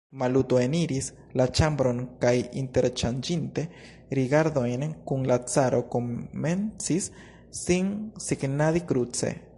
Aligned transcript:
Maluto 0.21 0.57
eniris 0.61 1.09
la 1.41 1.45
ĉambron 1.59 1.99
kaj, 2.23 2.33
interŝanĝinte 2.61 3.65
rigardojn 4.21 4.87
kun 5.11 5.29
la 5.33 5.39
caro, 5.53 5.83
komencis 5.97 7.11
sin 7.63 7.95
signadi 8.31 8.85
kruce. 8.93 9.35